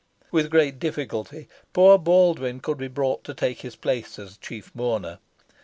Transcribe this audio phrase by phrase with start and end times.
[0.31, 5.19] With great difficulty poor Baldwyn could be brought to take his place as chief mourner.